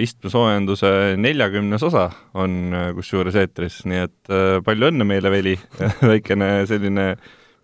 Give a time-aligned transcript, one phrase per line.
[0.00, 5.56] Istmesoojenduse neljakümnes osa on äh, kusjuures eetris, nii et äh, palju õnne meile, Veli
[6.12, 7.14] väikene selline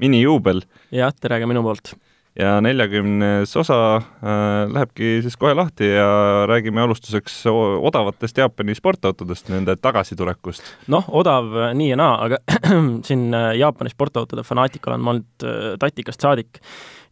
[0.01, 0.65] minijuubel.
[0.95, 1.93] jah, tere ka minu poolt!
[2.37, 4.33] ja neljakümnes osa äh,
[4.73, 6.09] lähebki siis kohe lahti ja
[6.49, 10.63] räägime alustuseks odavatest Jaapani sportautodest, nende tagasitulekust.
[10.93, 12.41] noh, odav äh, nii ja naa, aga
[13.09, 16.61] siin äh, Jaapani sportautode fanaatik olen ma olnud äh, tatikast saadik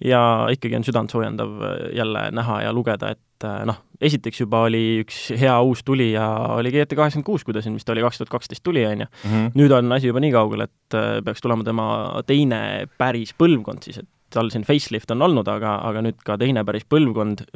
[0.04, 0.20] ja
[0.52, 1.60] ikkagi on südantsoojendav
[1.96, 3.33] jälle näha ja lugeda, et
[3.68, 6.24] noh, esiteks juba oli üks hea uus tulija,
[6.58, 9.10] oli GT kaheksakümmend kuus, kui ta siin vist oli, kaks tuhat kaksteist tuli, on ju.
[9.24, 9.54] Mhm.
[9.58, 11.86] nüüd on asi juba nii kaugel, et peaks tulema tema
[12.26, 12.60] teine
[12.98, 16.86] päris põlvkond siis, et tal siin facelift on olnud, aga, aga nüüd ka teine päris
[16.90, 17.46] põlvkond,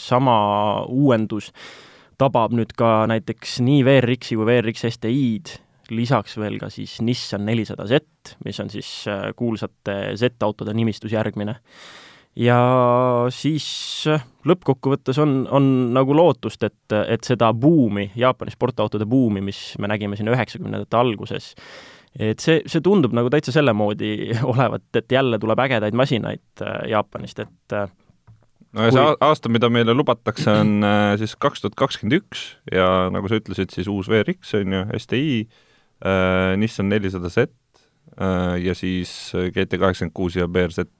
[0.00, 0.38] sama
[0.90, 1.52] uuendus
[2.20, 5.58] tabab nüüd ka näiteks nii VRX-i kui VRX STI-d,
[5.94, 8.90] lisaks veel ka siis Nissan nelisada Z, mis on siis
[9.36, 11.58] kuulsate Z-autode nimistus järgmine.
[12.36, 12.58] Ja
[13.34, 13.66] siis
[14.46, 20.18] lõppkokkuvõttes on, on nagu lootust, et, et seda buumi, Jaapani sportautode buumi, mis me nägime
[20.18, 21.52] siin üheksakümnendate alguses,
[22.18, 26.88] et see, see tundub nagu täitsa selle moodi olevat, et jälle tuleb ägedaid masinaid äh,
[26.90, 27.92] Jaapanist, et äh,
[28.74, 28.98] no ja kui...
[28.98, 30.88] see aasta, mida meile lubatakse, on
[31.20, 35.22] siis kaks tuhat kakskümmend üks ja nagu sa ütlesid, siis uus VRX on ju, STi
[36.02, 40.90] äh,, Nissan nelisada Z äh, ja siis GT kaheksakümmend kuus ja BRZ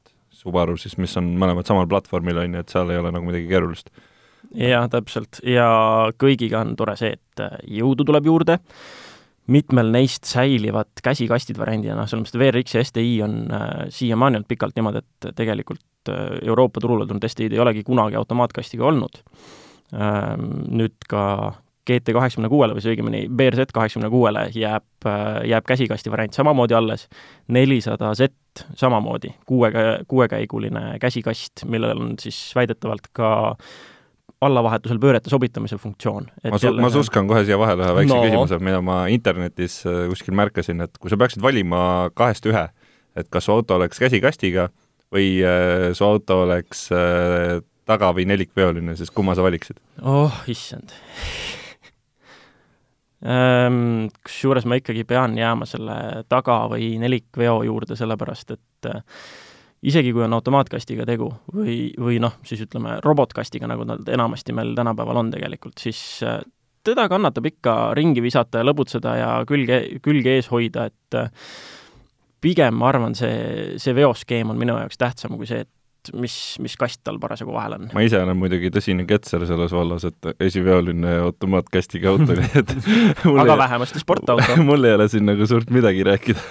[0.44, 3.48] Subaru siis, mis on mõlemad samal platvormil, on ju, et seal ei ole nagu midagi
[3.48, 3.88] keerulist.
[4.54, 5.68] jah, täpselt, ja
[6.20, 7.46] kõigiga on tore see, et
[7.80, 8.84] jõudu tuleb juurde äh,,
[9.46, 14.40] mitmel neist säilivad käsikastid variandina, noh, selles mõttes, et VRX ja STi on äh, siiamaani
[14.40, 19.20] olnud pikalt niimoodi, et tegelikult äh, Euroopa turule tulnud STi-d ei olegi kunagi automaatkastiga olnud
[19.92, 20.48] ähm,.
[20.74, 21.24] Nüüd ka
[21.86, 26.76] GT kaheksakümne kuuele või siis õigemini BRZ kaheksakümne kuuele jääb äh,, jääb käsikasti variant samamoodi
[26.76, 27.08] alles,
[27.52, 28.32] nelisada Z
[28.78, 33.32] samamoodi, kuuega, kuuekäiguline käsikast, millel on siis väidetavalt ka
[34.44, 36.28] allavahetusel pöörete sobitamise funktsioon.
[36.50, 38.22] ma su-, ma suskan kohe siia vahele ühe väikse no.
[38.24, 42.64] küsimuse, mida ma internetis äh, kuskil märkasin, et kui sa peaksid valima kahest ühe,
[43.16, 44.68] et kas su auto oleks käsikastiga
[45.14, 46.88] või äh, su auto oleks
[47.84, 49.80] taga- või nelikveoline, siis kumma sa valiksid?
[50.02, 50.94] oh, issand
[53.24, 59.00] Kusjuures ma ikkagi pean jääma selle taga- või nelikveo juurde, sellepärast et äh,
[59.84, 64.74] isegi kui on automaatkastiga tegu või, või noh, siis ütleme, robotkastiga, nagu nad enamasti meil
[64.76, 66.40] tänapäeval on tegelikult, siis äh,
[66.84, 71.30] teda kannatab ikka ringi visata ja lõbutseda ja külge, külge ees hoida, et äh,
[72.44, 75.70] pigem ma arvan, see, see veoskeem on minu jaoks tähtsam kui see, et
[76.04, 77.86] et mis, mis kast tal parasjagu vahel on.
[77.94, 82.74] ma ise olen muidugi tõsine ketser selles vallas, et esiveoline automaatkastiga auto, nii et
[83.30, 86.44] aga ei, vähemasti sportauto mul ei ole siin nagu suurt midagi rääkida.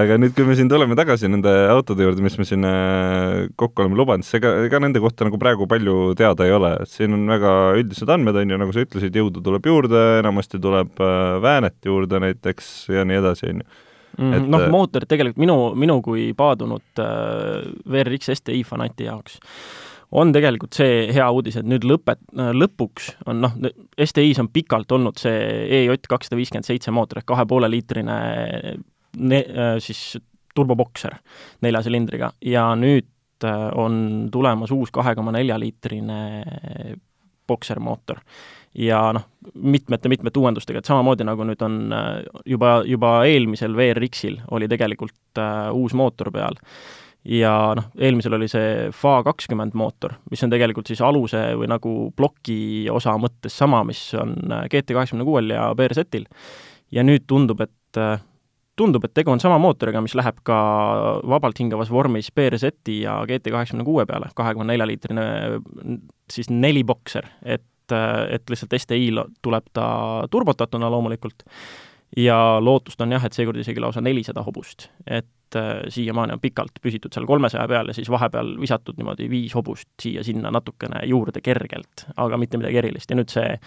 [0.00, 3.84] aga nüüd, kui me siin tuleme tagasi nende autode juurde, mis me siin äh, kokku
[3.84, 7.16] oleme lubanud, siis ega, ega nende kohta nagu praegu palju teada ei ole, et siin
[7.16, 11.40] on väga üldised andmed, on ju, nagu sa ütlesid, jõudu tuleb juurde, enamasti tuleb äh,
[11.44, 13.84] väänet juurde näiteks ja nii edasi, on ju
[14.18, 14.32] mm,.
[14.36, 14.46] Et...
[14.52, 19.40] noh, äh, mootorid tegelikult minu, minu kui paadunud äh, VRX STi fanati jaoks
[20.16, 23.56] on tegelikult see hea uudis, et nüüd lõpet-, äh, lõpuks on noh,
[23.98, 28.16] STi-s on pikalt olnud see EJ kakssada viiskümmend seitse mootor ehk kahe poole liitrine
[29.18, 30.16] ne-, äh, siis
[30.56, 31.18] turbobokser
[31.66, 33.12] nelja silindriga ja nüüd
[33.76, 36.16] on tulemas uus kahe koma nelja liitrine
[37.44, 38.22] boksermootor
[38.78, 42.12] ja noh, mitmete-mitmete uuendustega, et samamoodi nagu nüüd on äh,
[42.48, 46.58] juba, juba eelmisel VRX-il oli tegelikult äh, uus mootor peal
[47.26, 51.96] ja noh, eelmisel oli see FA kakskümmend mootor, mis on tegelikult siis aluse või nagu
[52.16, 56.26] ploki osa mõttes sama, mis on äh, GT kaheksakümne kuuel ja BRZ-il.
[56.92, 58.20] ja nüüd tundub, et äh,
[58.76, 60.58] tundub, et tegu on sama mootoriga, mis läheb ka
[61.26, 65.26] vabalt hingavas vormis BRZ-i ja GT kaheksakümne kuue peale, kahekümne nelja liitrine
[66.30, 67.96] siis nelibokser, et et,
[68.36, 69.88] et lihtsalt STI-l tuleb ta
[70.30, 71.46] turbotatuna loomulikult
[72.16, 74.88] ja lootust on jah, et seekord isegi lausa nelisada hobust.
[75.06, 79.54] et äh, siiamaani on pikalt püsitud seal kolmesaja peal ja siis vahepeal visatud niimoodi viis
[79.54, 83.10] hobust siia-sinna natukene juurde kergelt, aga mitte midagi erilist.
[83.10, 83.58] ja nüüd see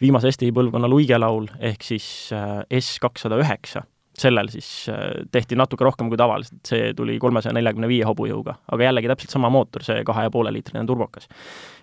[0.00, 3.84] viimase STI põlvkonna luigelaul ehk siis äh, S kakssada üheksa
[4.22, 8.88] sellel siis äh, tehti natuke rohkem kui tavaliselt, see tuli kolmesaja neljakümne viie hobujõuga, aga
[8.88, 11.28] jällegi täpselt sama mootor, see kahe ja poole liitrine turbokas.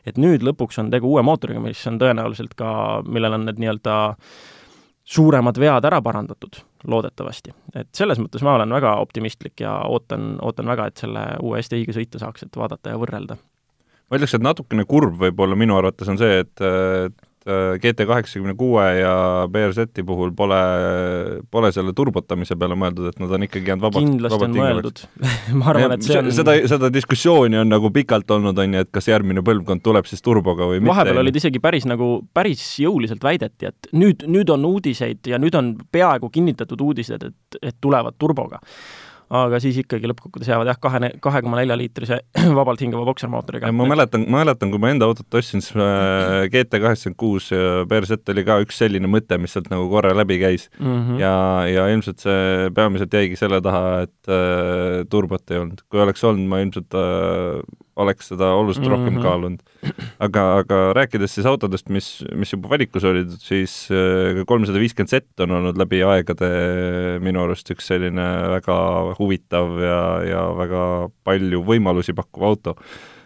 [0.05, 3.95] et nüüd lõpuks on tegu uue mootoriga, mis on tõenäoliselt ka, millel on need nii-öelda
[5.05, 7.53] suuremad vead ära parandatud, loodetavasti.
[7.75, 11.93] et selles mõttes ma olen väga optimistlik ja ootan, ootan väga, et selle uue STI-ga
[11.95, 13.37] sõita saaks, et vaadata ja võrrelda.
[14.09, 17.11] ma ütleks, et natukene kurb võib-olla minu arvates on see, et, Äh,
[17.45, 19.13] GT kaheksakümne kuue ja
[19.53, 20.61] BRZ-i puhul pole,
[21.53, 25.03] pole selle turbotamise peale mõeldud, et nad on ikkagi jäänud vabalt kindlasti on mõeldud.
[25.59, 28.89] Ma arvan, et see on seda, seda diskussiooni on nagu pikalt olnud, on ju, et
[28.97, 30.89] kas järgmine põlvkond tuleb siis turboga või mitte.
[30.95, 35.53] vahepeal olid isegi päris nagu, päris jõuliselt väideti, et nüüd, nüüd on uudiseid ja nüüd
[35.61, 38.63] on peaaegu kinnitatud uudised, et, et tulevad turboga
[39.33, 42.19] aga siis ikkagi lõppkokkuvõttes jäävad jah, kahe, kahe koma nelja liitrise
[42.59, 43.71] vabalt hingava boksermootoriga.
[43.73, 47.49] ma mäletan, ma mäletan, kui ma enda autot ostsin, siis äh, GT kaheksakümmend kuus
[47.89, 50.91] BRZ oli ka üks selline mõte, mis sealt nagu korra läbi käis mm.
[50.91, 51.23] -hmm.
[51.23, 51.33] ja,
[51.71, 55.81] ja ilmselt see peamiselt jäigi selle taha, et äh, turbot ei olnud.
[55.89, 57.63] kui oleks olnud, ma ilmselt äh,
[57.95, 59.23] oleks seda oluliselt rohkem mm -hmm.
[59.23, 59.61] kaalunud.
[60.19, 65.43] aga, aga rääkides siis autodest, mis, mis juba valikus olid, siis äh, kolmsada viiskümmend Z
[65.43, 66.49] on olnud läbi aegade
[67.23, 68.25] minu arust üks selline
[68.55, 68.77] väga
[69.19, 72.75] huvitav ja, ja väga palju võimalusi pakkuv auto.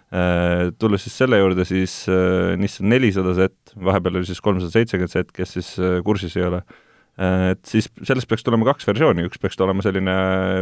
[0.09, 5.13] Äh, tulles siis selle juurde, siis äh, Nissan nelisada Z, vahepeal oli siis kolmsada seitsekümmend
[5.13, 5.75] Z, kes siis
[6.05, 6.61] kursis ei ole,
[7.51, 10.13] et siis sellest peaks tulema kaks versiooni, üks peaks olema selline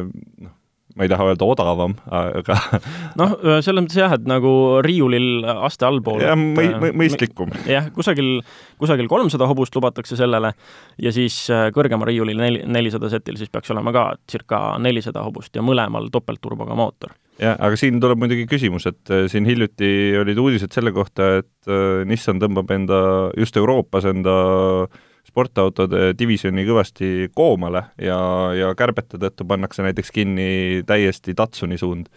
[0.07, 0.56] noh,
[0.97, 2.57] ma ei taha öelda odavam, aga
[3.19, 4.51] noh, selles mõttes jah, et nagu
[4.85, 6.23] riiulil aste allpool.
[6.25, 7.53] jah, mõi-, mõi-, mõistlikum.
[7.69, 8.39] jah, kusagil,
[8.81, 10.53] kusagil kolmsada hobust lubatakse sellele
[11.01, 15.55] ja siis äh, kõrgemal riiulil neli, nelisada setil siis peaks olema ka circa nelisada hobust
[15.55, 17.13] ja mõlemal topeltturboga mootor.
[17.41, 19.91] jah, aga siin tuleb muidugi küsimus, et äh, siin hiljuti
[20.21, 23.03] olid uudised selle kohta, et äh, Nissan tõmbab enda,
[23.38, 24.39] just Euroopas enda
[24.88, 25.05] äh,
[25.38, 28.18] sportautode divisjoni kõvasti koomale ja,
[28.57, 32.07] ja kärbete tõttu pannakse näiteks kinni täiesti Tatsuni suund.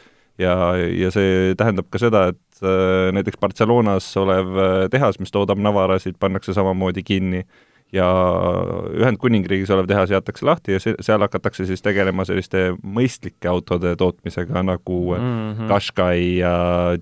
[0.40, 5.60] ja, ja see tähendab ka seda, et äh, näiteks Barcelonas olev äh, tehas, mis toodab
[5.60, 7.44] Navarasid, pannakse samamoodi kinni
[7.92, 8.08] ja
[8.96, 15.00] Ühendkuningriigis olev tehas jäetakse lahti ja seal hakatakse siis tegelema selliste mõistlike autode tootmisega nagu
[15.18, 15.68] mm -hmm.
[15.68, 16.56] Qashqai ja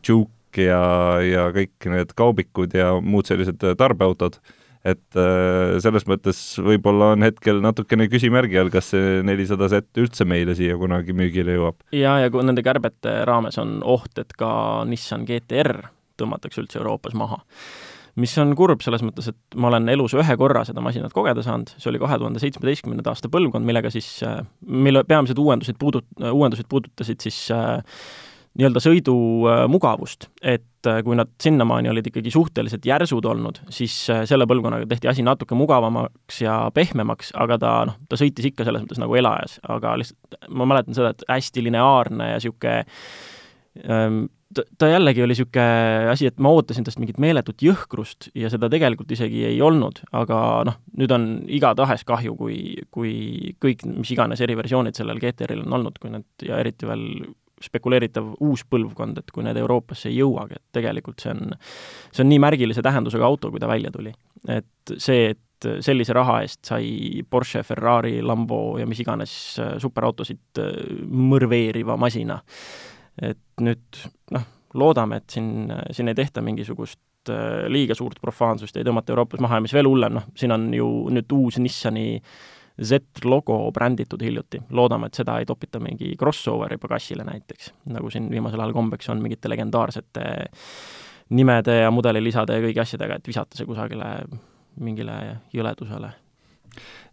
[0.09, 4.41] Juke ja, ja kõik need kaubikud ja muud sellised tarbeautod
[4.87, 10.27] et äh, selles mõttes võib-olla on hetkel natukene küsimärgi all, kas see nelisada Z üldse
[10.29, 11.81] meile siia kunagi müügile jõuab.
[11.93, 14.51] ja, ja kui nende kärbete raames on oht, et ka
[14.89, 15.89] Nissan GTR
[16.19, 17.43] tõmmatakse üldse Euroopas maha
[18.19, 21.71] mis on kurb selles mõttes, et ma olen elus ühe korra seda masinat kogeda saanud,
[21.79, 26.67] see oli kahe tuhande seitsmeteistkümnenda aasta põlvkond, millega siis, äh, mille peamised uuendused puudut-, uuendused
[26.71, 27.79] puudutasid siis äh,
[28.59, 34.49] nii-öelda sõidumugavust, et äh, kui nad sinnamaani olid ikkagi suhteliselt järsud olnud, siis äh, selle
[34.51, 39.03] põlvkonnaga tehti asi natuke mugavamaks ja pehmemaks, aga ta noh, ta sõitis ikka selles mõttes
[39.03, 42.77] nagu elajas, aga lihtsalt ma mäletan seda, et hästi lineaarne ja niisugune
[43.85, 48.51] ähm, ta, ta jällegi oli niisugune asi, et ma ootasin tast mingit meeletut jõhkrust ja
[48.53, 52.61] seda tegelikult isegi ei olnud, aga noh, nüüd on igatahes kahju, kui,
[52.95, 53.13] kui
[53.63, 57.07] kõik, mis iganes eriversioonid sellel GTR-il on olnud, kui need ja eriti veel
[57.65, 61.55] spekuleeritav uus põlvkond, et kui need Euroopasse ei jõuagi, et tegelikult see on,
[62.13, 64.13] see on nii märgilise tähendusega auto, kui ta välja tuli.
[64.49, 70.63] et see, et sellise raha eest sai Porsche, Ferrari, Lambo ja mis iganes äh, superautosid
[70.63, 70.71] äh,
[71.09, 72.41] mõrveeriva masina.
[73.23, 74.45] et nüüd noh,
[74.79, 79.59] loodame, et siin, siin ei tehta mingisugust äh, liiga suurt profaansust, ei tõmmata Euroopas maha
[79.59, 82.39] ja mis veel hullem, noh, siin on ju nüüd uus Nissani äh,
[82.79, 88.63] Z-logo bränditud hiljuti, loodame, et seda ei topita mingi crossoveri pagassile näiteks, nagu siin viimasel
[88.63, 90.29] ajal kombeks on mingite legendaarsete
[91.35, 94.13] nimede ja mudelilisade ja kõigi asjadega, et visata see kusagile
[94.81, 95.19] mingile
[95.55, 96.13] jõledusele.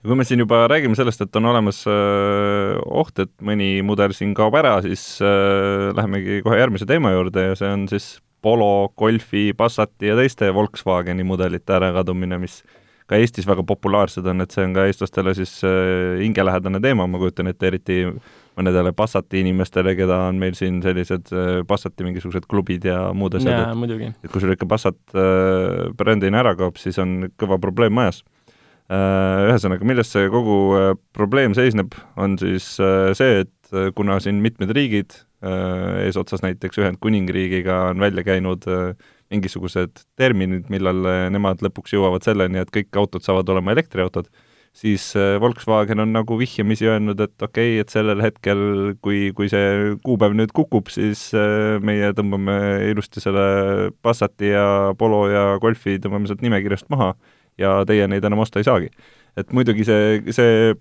[0.06, 4.36] kui me siin juba räägime sellest, et on olemas äh, oht, et mõni mudel siin
[4.38, 9.56] kaob ära, siis äh, lähemegi kohe järgmise teema juurde ja see on siis Polo, Golfi,
[9.58, 12.60] Passati ja teiste Volkswageni mudelite ärakadumine, mis
[13.10, 17.22] ka Eestis väga populaarsed on, et see on ka eestlastele siis äh, hingelähedane teema, ma
[17.22, 18.00] kujutan ette, eriti
[18.56, 23.76] mõnedele Passati inimestele, keda on meil siin sellised äh, Passati mingisugused klubid ja muud asjad,
[23.76, 28.24] et et kui sul ikka Passat äh, brändina ära kaob, siis on kõva probleem majas.
[28.86, 30.56] Ühesõnaga, milles see kogu
[31.18, 38.22] probleem seisneb, on siis see, et kuna siin mitmed riigid, eesotsas näiteks Ühendkuningriigiga on välja
[38.28, 38.68] käinud
[39.34, 44.30] mingisugused terminid, millal eh, nemad lõpuks jõuavad selleni, et kõik autod saavad olema elektriautod,
[44.76, 48.60] siis eh, Volkswagen on nagu vihjamisi öelnud, et okei okay,, et sellel hetkel,
[49.06, 52.58] kui, kui see kuupäev nüüd kukub, siis eh, meie tõmbame
[52.92, 54.68] ilusti selle Passati ja
[55.00, 57.14] Polo ja Golfi tõmbame sealt nimekirjast maha
[57.62, 58.92] ja teie neid enam osta ei saagi.
[59.36, 60.76] et muidugi see, see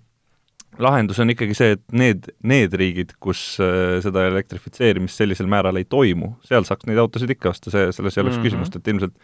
[0.83, 5.87] lahendus on ikkagi see, et need, need riigid, kus äh, seda elektrifitseerimist sellisel määral ei
[5.89, 8.49] toimu, seal saaks neid autosid ikka osta, see, selles ei oleks mm -hmm.
[8.49, 9.15] küsimust, et ilmselt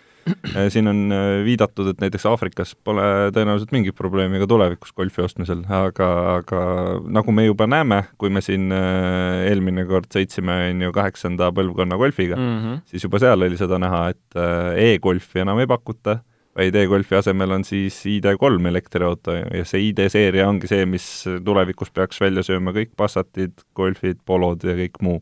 [0.54, 3.02] äh, siin on äh, viidatud, et näiteks Aafrikas pole
[3.35, 6.62] tõenäoliselt mingit probleemi ka tulevikus golfi ostmisel, aga, aga
[7.09, 12.37] nagu me juba näeme, kui me siin eelmine kord sõitsime, on ju, kaheksanda põlvkonna golfiga
[12.37, 12.80] mm, -hmm.
[12.85, 14.40] siis juba seal oli seda näha, et
[14.76, 16.21] e-golfi enam ei pakuta
[16.59, 21.07] vaid e-Golfi asemel on siis ID3 elektriauto ja see ID-seeria ongi see, mis
[21.45, 25.21] tulevikus peaks välja sööma kõik Passatid, Golfid, Polod ja kõik muu.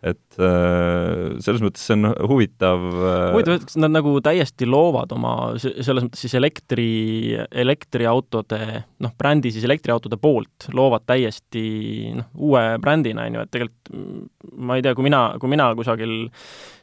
[0.00, 5.32] Et äh, selles mõttes see on huvitav äh, huvitav, et nad nagu täiesti loovad oma,
[5.60, 6.86] selles mõttes siis elektri,
[7.36, 8.60] elektriautode,
[9.04, 14.24] noh, brändi siis elektriautode poolt loovad täiesti noh, uue brändina, on ju, et tegelikult mm,
[14.64, 16.16] ma ei tea, kui mina, kui mina kusagil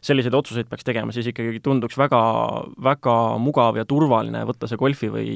[0.08, 2.22] selliseid otsuseid peaks tegema, siis ikkagi tunduks väga,
[2.84, 5.30] väga mugav ja turvaline võtta see Golfi või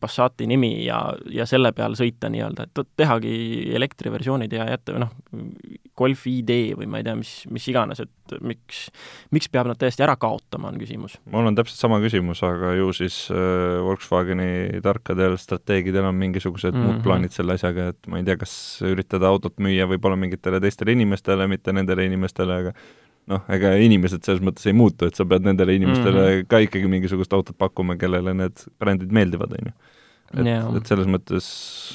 [0.00, 1.00] Passati nimi ja,
[1.32, 3.34] ja selle peal sõita nii-öelda, et tehagi
[3.78, 5.14] elektriversioonid ja jätta, noh,
[5.98, 8.84] Golf ID või ma ei tea, mis, mis iganes, et miks,
[9.34, 11.16] miks peab nad täiesti ära kaotama, on küsimus.
[11.32, 16.78] mul on täpselt sama küsimus, aga ju siis äh, Volkswageni tarkadel strateegidel on mingisugused mm
[16.78, 16.94] -hmm.
[16.98, 18.54] muud plaanid selle asjaga, et ma ei tea, kas
[18.86, 22.72] üritada autot müüa võib-olla mingitele teistele inimestele, mitte nendele inimestele, aga
[23.28, 26.48] noh, ega inimesed selles mõttes ei muutu, et sa pead nendele inimestele mm -hmm.
[26.50, 29.76] ka ikkagi mingisugust autot pakkuma, kellele need brändid meeldivad, on ju
[30.36, 31.46] et yeah., et selles mõttes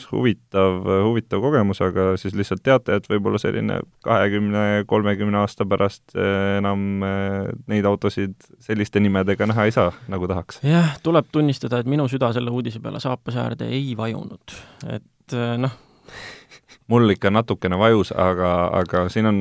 [0.09, 6.57] huvitav, huvitav kogemus, aga siis lihtsalt teate, et võib-olla selline kahekümne, kolmekümne aasta pärast eh,
[6.57, 10.63] enam eh, neid autosid selliste nimedega näha ei saa, nagu tahaks.
[10.65, 14.57] jah, tuleb tunnistada, et minu süda selle uudise peale saapasäärde ei vajunud,
[14.97, 15.77] et eh, noh
[16.91, 19.39] mul ikka natukene vajus, aga, aga siin on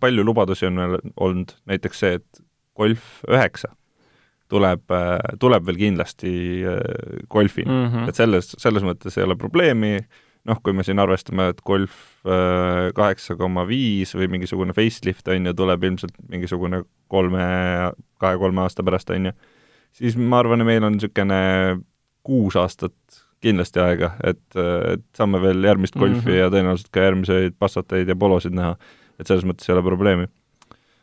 [0.00, 2.42] palju lubadusi on veel olnud, näiteks see, et
[2.78, 3.68] Golf üheksa
[4.52, 4.92] tuleb,
[5.40, 6.32] tuleb veel kindlasti
[6.68, 6.82] äh,
[7.32, 8.08] golfini mm, -hmm.
[8.08, 9.98] et selles, selles mõttes ei ole probleemi,
[10.48, 15.48] noh, kui me siin arvestame, et Golf äh, kaheksa koma viis või mingisugune facelift, on
[15.48, 17.46] ju, tuleb ilmselt mingisugune kolme,
[18.22, 19.36] kahe-kolme aasta pärast, on ju,
[19.92, 21.42] siis ma arvan, et meil on niisugune
[22.22, 26.38] kuus aastat kindlasti aega, et, et saame veel järgmist golfi mm -hmm.
[26.38, 28.76] ja tõenäoliselt ka järgmiseid Passateid ja Polosid näha.
[29.20, 30.26] et selles mõttes ei ole probleemi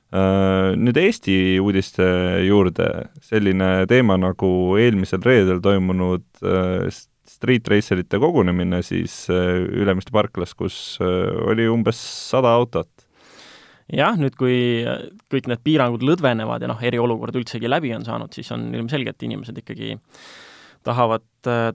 [0.09, 2.05] Äh, nüüd Eesti uudiste
[2.41, 2.87] juurde,
[3.21, 4.49] selline teema nagu
[4.81, 6.87] eelmisel reedel toimunud äh,
[7.29, 12.89] Street Racerite kogunemine siis äh, Ülemiste parklas, kus oli umbes sada autot.
[13.93, 14.81] jah, nüüd kui
[15.29, 19.29] kõik need piirangud lõdvenevad ja noh, eriolukord üldsegi läbi on saanud, siis on ilmselge, et
[19.29, 19.93] inimesed ikkagi
[20.89, 21.25] tahavad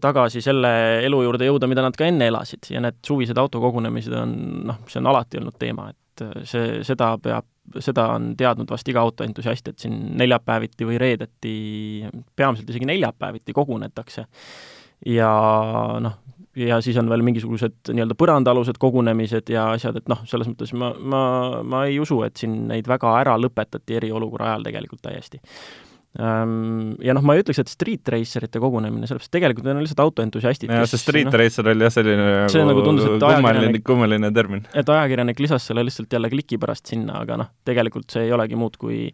[0.03, 0.71] tagasi selle
[1.07, 4.35] elu juurde jõuda, mida nad ka enne elasid ja need suvised autokogunemised on
[4.69, 7.49] noh, see on alati olnud teema, et see, seda peab
[7.83, 11.55] seda on teadnud vast iga autoentusiast, et siin neljapäeviti või reedeti,
[12.37, 14.27] peamiselt isegi neljapäeviti kogunetakse.
[15.07, 15.31] ja
[16.01, 16.19] noh,
[16.57, 20.93] ja siis on veel mingisugused nii-öelda põrandaalused kogunemised ja asjad, et noh, selles mõttes ma,
[20.99, 21.25] ma,
[21.63, 25.43] ma ei usu, et siin neid väga ära lõpetati eriolukorra ajal tegelikult täiesti
[26.15, 30.71] ja noh, ma ei ütleks, et street racerite kogunemine, sellepärast tegelikult need on lihtsalt autoentusiastid.
[30.71, 34.31] jah, see street no, racer oli jah selline see nagu, nagu tundus, et kummaline, kummaline
[34.37, 34.63] termin.
[34.79, 38.59] et ajakirjanik lisas selle lihtsalt jälle kliki pärast sinna, aga noh, tegelikult see ei olegi
[38.61, 39.09] muud kui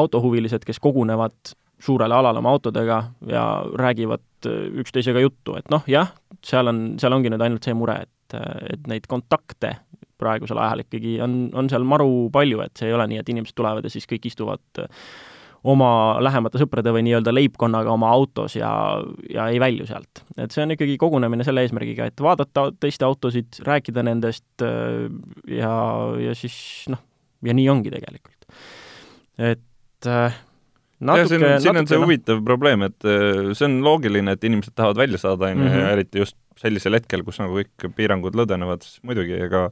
[0.00, 1.52] autohuvilised, kes kogunevad
[1.84, 3.44] suurele alale oma autodega ja
[3.78, 6.14] räägivad äh, üksteisega juttu, et noh, jah,
[6.44, 8.40] seal on, seal ongi nüüd ainult see mure, et,
[8.72, 9.76] et neid kontakte
[10.18, 13.56] praegusel ajal ikkagi on, on seal maru palju, et see ei ole nii, et inimesed
[13.58, 15.10] tulevad ja siis kõik istuvad äh,
[15.66, 15.90] oma
[16.22, 18.70] lähemate sõprade või nii-öelda leibkonnaga oma autos ja,
[19.32, 20.22] ja ei välju sealt.
[20.36, 25.08] et see on ikkagi kogunemine selle eesmärgiga, et vaadata teiste autosid, rääkida nendest äh,
[25.50, 25.72] ja,
[26.22, 26.58] ja siis
[26.92, 27.02] noh,
[27.44, 28.46] ja nii ongi tegelikult.
[29.38, 30.38] et äh,
[30.98, 34.46] natuke, ja siin, siin on see no, huvitav probleem, et äh, see on loogiline, et
[34.46, 35.92] inimesed tahavad välja saada, on ju, ja mhm.
[35.96, 39.68] eriti just sellisel hetkel, kus nagu kõik piirangud lõdvenevad, siis muidugi, ega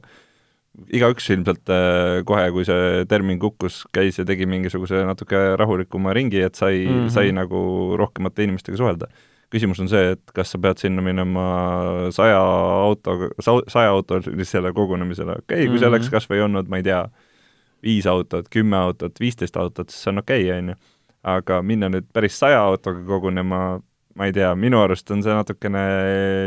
[0.93, 6.41] igaüks ilmselt äh, kohe, kui see termin kukkus, käis ja tegi mingisuguse natuke rahulikuma ringi,
[6.45, 7.09] et sai mm, -hmm.
[7.13, 9.07] sai nagu rohkemate inimestega suhelda.
[9.49, 13.29] küsimus on see, et kas sa pead sinna minema saja auto,
[13.67, 15.79] saja autolisele kogunemisele, okei okay,, kui mm -hmm.
[15.79, 17.09] see oleks kas või olnud, ma ei tea,
[17.83, 20.75] viis autot, kümme autot, viisteist autot, siis see on okei okay,, on ju.
[21.23, 23.79] aga minna nüüd päris saja autoga kogunema,
[24.17, 25.83] ma ei tea, minu arust on see natukene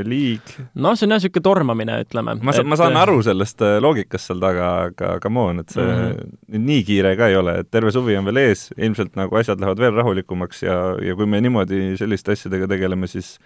[0.07, 0.53] liig.
[0.75, 2.37] noh, see on jah, niisugune tormamine, ütleme.
[2.43, 5.87] ma saan ma saan aru sellest äh, loogikast seal taga, aga come on, et see
[5.87, 6.69] mm -hmm.
[6.69, 9.87] nii kiire ka ei ole, et terve suvi on veel ees, ilmselt nagu asjad lähevad
[9.87, 13.39] veel rahulikumaks ja, ja kui me niimoodi selliste asjadega tegeleme, siis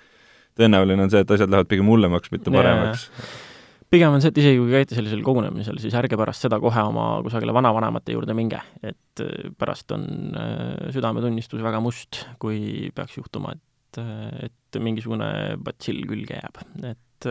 [0.58, 3.50] tõenäoline on see, et asjad lähevad pigem hullemaks, mitte paremaks yeah
[3.94, 7.06] pigem on see, et isegi kui käite sellisel kogunemisel, siis ärge pärast seda kohe oma
[7.26, 13.54] kusagile vanavanemate juurde minge, et äh, pärast on äh, südametunnistus väga must, kui peaks juhtuma,
[13.54, 13.62] et
[14.00, 15.28] et, et mingisugune
[15.64, 17.30] batsill külge jääb, et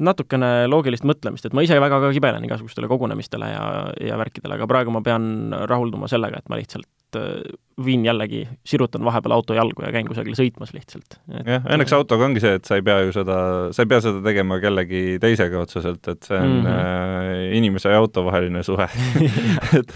[0.00, 3.64] natukene loogilist mõtlemist, et ma ise väga ka kibelen igasugustele kogunemistele ja,
[4.02, 7.52] ja värkidele, aga praegu ma pean rahulduma sellega, et ma lihtsalt äh,
[7.84, 11.18] viin jällegi, sirutan vahepeal auto jalgu ja käin kusagil sõitmas lihtsalt.
[11.30, 13.36] jah, õnneks autoga ongi see, et sa ei pea ju seda,
[13.74, 16.74] sa ei pea seda tegema kellegi teisega otseselt, et see on mm -hmm.
[16.74, 18.88] äh, inimese ja auto vaheline suhe
[19.78, 19.94] et,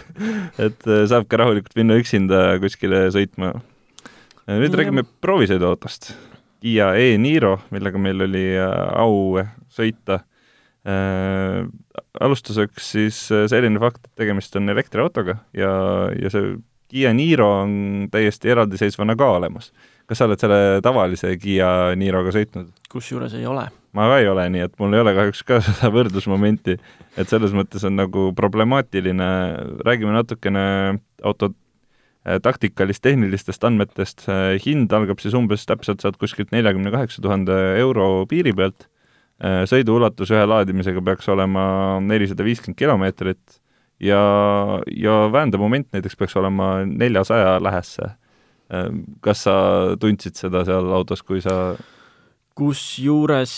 [0.58, 3.56] et äh, saabki rahulikult minna üksinda kuskile sõitma.
[4.48, 4.80] Nüüd -hmm.
[4.80, 6.12] räägime proovisõiduautost
[6.62, 9.38] Kiia e-Niro, millega meil oli äh, au
[9.70, 10.22] sõita
[10.88, 11.66] äh,.
[12.20, 15.70] alustuseks siis äh, selline fakt, et tegemist on elektriautoga ja,
[16.18, 16.56] ja see
[16.88, 19.72] Kiia Niro on täiesti eraldiseisvana ka olemas.
[20.08, 22.72] kas sa oled selle tavalise Kiia Niroga sõitnud?
[22.90, 23.68] kusjuures ei ole.
[23.92, 26.78] ma ka ei ole, nii et mul ei ole kahjuks ka seda võrdlusmomenti,
[27.16, 29.30] et selles mõttes on nagu problemaatiline,
[29.84, 30.64] räägime natukene
[31.22, 31.52] auto
[32.26, 34.24] Äh, taktikalist tehnilistest andmetest,
[34.64, 38.88] hind algab siis umbes täpselt sealt kuskilt neljakümne kaheksa tuhande euro piiri pealt,
[39.38, 41.62] äh, sõiduulatus ühe laadimisega peaks olema
[42.02, 43.60] nelisada viiskümmend kilomeetrit
[44.02, 44.18] ja,
[44.90, 48.10] ja väändemoment näiteks peaks olema neljasaja lähesse.
[48.74, 48.90] Äh,
[49.22, 49.54] kas sa
[50.02, 51.78] tundsid seda seal autos, kui sa
[52.58, 53.54] kusjuures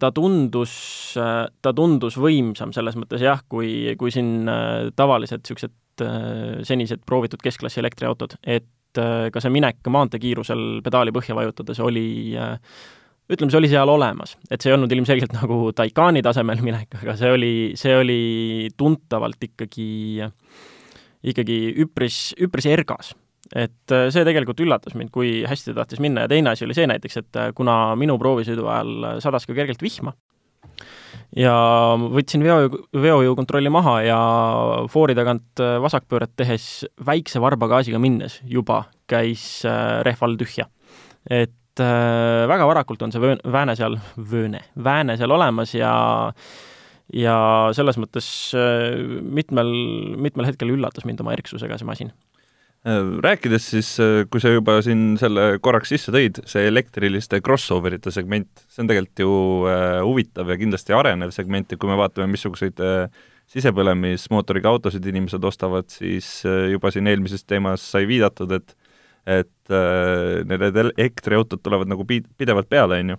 [0.00, 0.74] ta tundus,
[1.12, 4.48] ta tundus võimsam selles mõttes jah, kui, kui siin
[4.96, 11.36] tavalised niisugused Äh, senised proovitud keskklassi elektriautod, et äh, ka see minek maanteekiirusel pedaali põhja
[11.38, 12.56] vajutades oli äh,
[13.30, 17.14] ütleme, see oli seal olemas, et see ei olnud ilmselgelt nagu Taycani tasemel minek, aga
[17.20, 18.18] see oli, see oli
[18.74, 20.26] tuntavalt ikkagi,
[21.30, 23.14] ikkagi üpris, üpris ergas.
[23.54, 26.90] et see tegelikult üllatas mind, kui hästi ta tahtis minna ja teine asi oli see
[26.90, 30.16] näiteks, et kuna minu proovisõidu ajal sadas ka kergelt vihma,
[31.38, 31.54] ja
[31.98, 34.18] võtsin veo, veojõukontrolli maha ja
[34.90, 40.68] foori tagant äh, vasakpööret tehes väikse varbagaasiga minnes juba käis äh, rehv all tühja.
[41.30, 45.94] et äh, väga varakult on see vöön, vääne seal, vööne, vääne seal olemas ja
[47.12, 47.36] ja
[47.76, 48.26] selles mõttes
[49.20, 49.68] mitmel,
[50.16, 52.14] mitmel hetkel üllatas mind oma erksusega see masin
[52.84, 58.64] rääkides siis, äh, kui sa juba siin selle korraks sisse tõid, see elektriliste crossoverite segment,
[58.68, 59.36] see on tegelikult ju
[59.70, 62.82] äh, huvitav ja kindlasti arenev segment ja kui me vaatame, missuguseid
[63.54, 68.76] sisepõlemismootoriga autosid inimesed ostavad, siis juba siin eelmises teemas sai viidatud, et
[69.24, 69.72] et
[70.44, 73.16] need elektriautod tulevad nagu pi-, pidevalt peale, on ju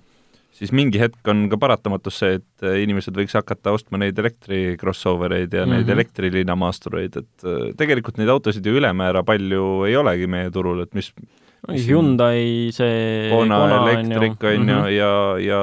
[0.55, 4.75] siis mingi hetk on ka paratamatus see, et äh, inimesed võiks hakata ostma neid elektri
[4.79, 5.73] crossover eid ja mm -hmm.
[5.73, 5.95] neid mhm.
[5.97, 11.11] elektrilinamastureid, et äh, tegelikult neid autosid ju ülemäära palju ei olegi meie turul, et mis
[11.65, 14.89] Hyundai see Kona, Kona elektrik on ju -hmm.
[14.93, 15.61] ja, ja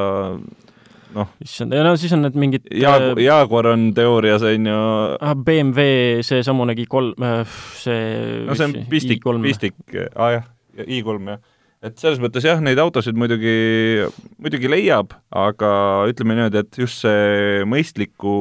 [1.15, 1.29] noh.
[1.41, 4.77] issand, ja no siis on need mingid Jaag-, äh, Jaguar on teoorias, on ju
[5.21, 9.75] ah, BMW seesamune i3, see no see on pistik, pistik,
[10.17, 10.45] aa ah, jah,
[10.87, 11.39] i3 jah
[11.83, 14.05] et selles mõttes jah, neid autosid muidugi,
[14.43, 15.71] muidugi leiab, aga
[16.11, 18.35] ütleme niimoodi, et just see mõistliku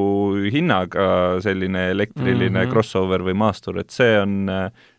[0.53, 1.07] hinnaga
[1.43, 2.71] selline elektriline mm -hmm.
[2.73, 4.45] crossover või maastur, et see on,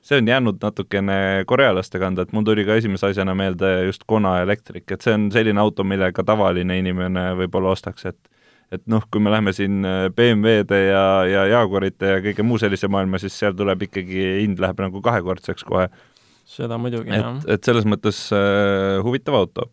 [0.02, 4.40] see on jäänud natukene korealaste kanda, et mul tuli ka esimese asjana meelde just Kona
[4.42, 8.18] elektrik, et see on selline auto, millega tavaline inimene võib-olla ostaks, et
[8.72, 9.84] et noh, kui me läheme siin
[10.16, 14.80] BMW-de ja, ja Jaguarite ja kõige muu sellise maailma, siis seal tuleb ikkagi, hind läheb
[14.80, 15.90] nagu kahekordseks kohe
[16.52, 17.38] seda muidugi, jah.
[17.50, 19.68] et selles mõttes äh, huvitav auto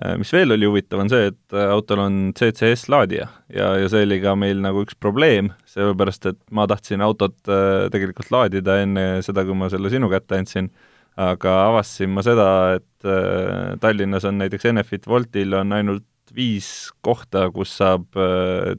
[0.00, 0.16] äh,.
[0.20, 4.06] mis veel oli huvitav, on see, et äh, autol on CCS laadija ja, ja see
[4.06, 9.06] oli ka meil nagu üks probleem, sellepärast et ma tahtsin autot äh, tegelikult laadida enne
[9.26, 10.70] seda, kui ma selle sinu kätte andsin,
[11.20, 12.84] aga avastasin ma seda, et
[13.80, 18.18] Tallinnas on näiteks Enefit Woltil on ainult viis kohta, kus saab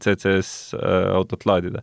[0.03, 0.75] CCS
[1.15, 1.81] autot laadida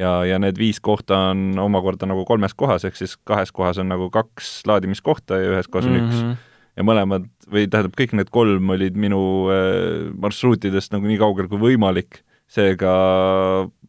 [0.00, 3.90] ja, ja need viis kohta on omakorda nagu kolmes kohas, ehk siis kahes kohas on
[3.92, 6.08] nagu kaks laadimiskohta ja ühes kohas on mm -hmm.
[6.08, 6.22] üks.
[6.22, 6.34] Mhm.
[6.76, 9.20] ja mõlemad, või tähendab, kõik need kolm olid minu
[9.52, 12.90] äh, marsruutidest nagu nii kaugel kui võimalik, seega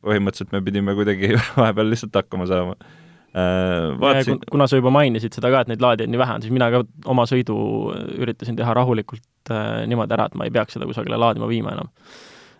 [0.01, 2.77] põhimõtteliselt me pidime kuidagi vahepeal lihtsalt hakkama saama
[3.35, 3.99] äh,.
[3.99, 4.39] Vaatasin...
[4.51, 6.83] kuna sa juba mainisid seda ka, et neid laadijaid nii vähe on, siis mina ka
[7.05, 7.57] oma sõidu
[8.17, 11.91] üritasin teha rahulikult äh, niimoodi ära, et ma ei peaks seda kusagile laadima viima enam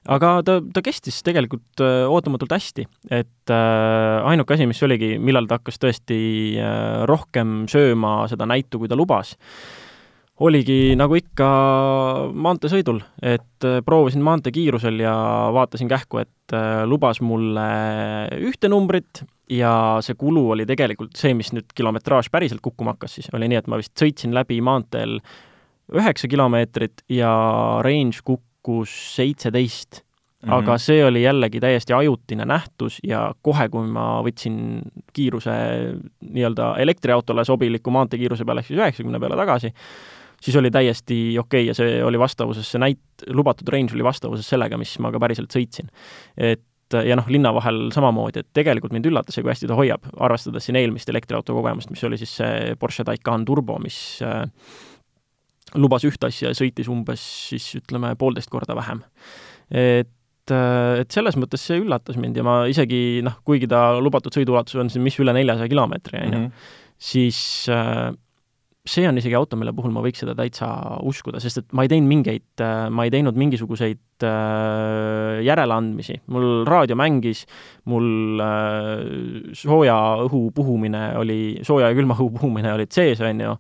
[0.06, 5.50] aga ta, ta kestis tegelikult äh, ootamatult hästi, et äh, ainuke asi, mis oligi, millal
[5.50, 6.20] ta hakkas tõesti
[6.62, 9.36] äh, rohkem sööma seda näitu, kui ta lubas,
[10.44, 11.48] oligi nagu ikka
[12.38, 15.16] maanteesõidul, et proovisin maanteekiirusel ja
[15.56, 16.54] vaatasin kähku, et
[16.86, 17.66] lubas mulle
[18.46, 23.32] ühte numbrit ja see kulu oli tegelikult see, mis nüüd kilometraaž päriselt kukkuma hakkas, siis.
[23.34, 25.18] Oli nii, et ma vist sõitsin läbi maanteel
[25.98, 27.32] üheksa kilomeetrit ja
[27.86, 30.04] range kukkus kukkus seitseteist
[30.38, 30.54] Mm -hmm.
[30.54, 34.82] aga see oli jällegi täiesti ajutine nähtus ja kohe, kui ma võtsin
[35.14, 35.52] kiiruse
[36.22, 39.74] nii-öelda elektriautole sobiliku maanteekiiruse peale ehk siis üheksakümne peale tagasi,
[40.42, 44.50] siis oli täiesti okei okay ja see oli vastavuses, see näit-, lubatud range oli vastavuses
[44.50, 45.90] sellega, mis ma ka päriselt sõitsin.
[46.38, 46.62] et
[46.94, 50.66] ja noh, linna vahel samamoodi, et tegelikult mind üllatas see, kui hästi ta hoiab, arvestades
[50.66, 54.46] siin eelmist elektriauto kogemust, mis oli siis see Porsche Taycan Turbo, mis äh,
[55.76, 59.04] lubas ühte asja ja sõitis umbes siis ütleme, poolteist korda vähem.
[59.72, 60.14] et
[60.48, 64.80] et, et selles mõttes see üllatas mind ja ma isegi noh, kuigi ta lubatud sõiduulatus
[64.80, 66.72] on siin mis üle neljasaja kilomeetri, on ju, mhm.
[67.10, 67.40] siis
[67.74, 68.10] äh,
[68.88, 70.70] see on isegi auto, mille puhul ma võiks seda täitsa
[71.08, 76.64] uskuda, sest et ma ei teinud mingeid, äh, ma ei teinud mingisuguseid äh, järeleandmisi, mul
[76.68, 77.44] raadio mängis,
[77.92, 83.58] mul äh, sooja õhu puhumine oli, sooja ja külma õhu puhumine olid sees, on ju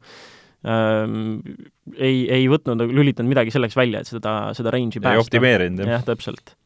[1.96, 5.16] ei, ei võtnud, lülitanud midagi selleks välja, et seda, seda range'i päästa.
[5.16, 5.98] ei optimeerinud, jah?
[5.98, 6.58] jah, täpselt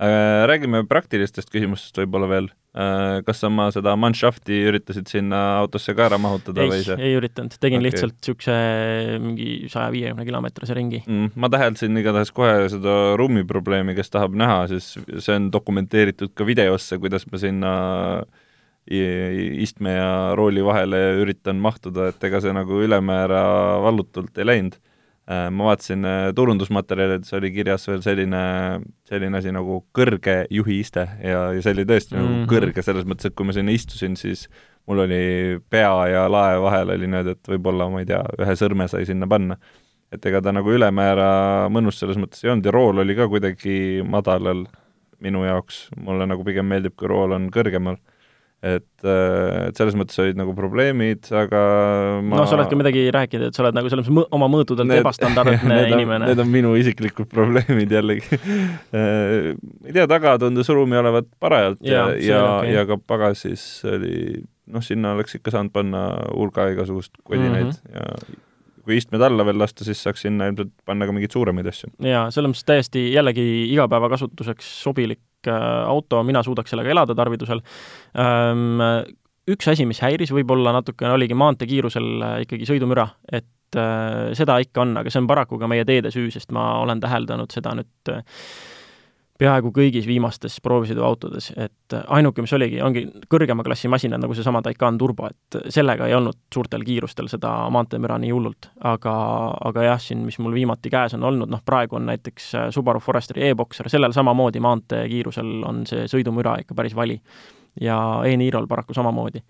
[0.00, 2.46] Äh, räägime praktilistest küsimustest võib-olla veel.
[2.72, 6.96] Äh, kas sa oma seda manšafti üritasid sinna autosse ka ära mahutada ei, või see?
[7.04, 7.88] ei üritanud, tegin okay.
[7.88, 8.54] lihtsalt niisuguse
[9.20, 11.32] mingi saja viiekümne kilomeetrise ringi mm,.
[11.34, 17.00] ma täheldasin igatahes kohe seda ruumiprobleemi, kes tahab näha, siis see on dokumenteeritud ka videosse,
[17.02, 17.74] kuidas ma sinna
[18.90, 23.42] istme ja rooli vahele üritan mahtuda, et ega see nagu ülemäära
[23.84, 24.80] vallutult ei läinud
[25.30, 28.38] Äh, ma vaatasin äh, turundusmaterjalides oli kirjas veel selline,
[29.06, 32.30] selline asi nagu kõrge juhiiste ja, ja see oli tõesti mm -hmm.
[32.32, 32.48] nagu mhm.
[32.50, 34.48] kõrge, selles mõttes, et kui ma sinna istusin, siis
[34.90, 38.88] mul oli pea ja lae vahel oli niimoodi, et võib-olla, ma ei tea, ühe sõrme
[38.90, 39.58] sai sinna panna.
[40.10, 44.02] et ega ta nagu ülemäära mõnus selles mõttes ei olnud ja rool oli ka kuidagi
[44.02, 44.64] madalal
[45.20, 48.00] minu jaoks, mulle nagu pigem meeldib, kui rool on kõrgemal
[48.60, 51.60] et, äh, et selles mõttes olid nagu probleemid, aga
[52.20, 54.50] ma no sa oled ka midagi rääkinud, et sa oled nagu selles mõttes mõ oma
[54.52, 56.28] mõõtudelt ebastandardne inimene.
[56.28, 62.10] Need on minu isiklikud probleemid jällegi äh, ei tea, taga tundus ruumi olevat parajalt ja,
[62.12, 62.74] ja, ja, okay.
[62.76, 67.96] ja ka pagasis oli noh, sinna oleks ikka saanud panna hulga igasugust kodinaid mm -hmm.
[67.96, 68.46] ja
[68.84, 71.92] kui istmed alla veel lasta, siis saaks sinna ilmselt panna ka mingeid suuremaid asju.
[72.04, 77.62] jaa, selles mõttes täiesti jällegi igapäevakasutuseks sobilik auto, mina suudaks sellega elada tarvidusel
[78.18, 78.78] ähm,.
[79.50, 84.84] Üks asi, mis häiris võib-olla natukene, oligi maanteekiirusel äh, ikkagi sõidumüra, et äh, seda ikka
[84.84, 88.12] on, aga see on paraku ka meie teede süü, sest ma olen täheldanud seda nüüd
[88.12, 88.20] äh,
[89.40, 94.98] peaaegu kõigis viimastes proovisõiduautodes, et ainuke, mis oligi, ongi kõrgema klassi masinad, nagu seesama Taycan
[95.00, 98.70] Turbo, et sellega ei olnud suurtel kiirustel seda maanteemüra nii hullult.
[98.90, 99.14] aga,
[99.70, 103.48] aga jah, siin, mis mul viimati käes on olnud, noh praegu on näiteks Subaru Foresteri
[103.48, 107.20] e-Boxer, sellel samamoodi maanteekiirusel on see sõidumüra ikka päris vali.
[107.80, 109.40] ja e-Nirol paraku samamoodi.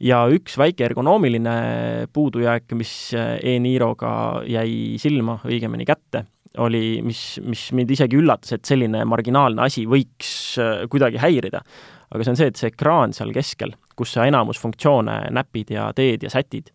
[0.00, 6.24] ja üks väike ergonoomiline puudujääk, mis e-Niroga jäi silma, õigemini kätte
[6.64, 10.30] oli, mis, mis mind isegi üllatas, et selline marginaalne asi võiks
[10.62, 11.62] äh, kuidagi häirida.
[12.08, 15.90] aga see on see, et see ekraan seal keskel, kus sa enamus funktsioone näpid ja
[15.96, 16.72] teed ja sätid,